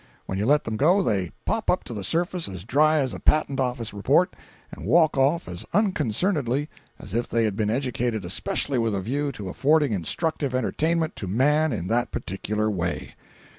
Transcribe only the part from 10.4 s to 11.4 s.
entertainment to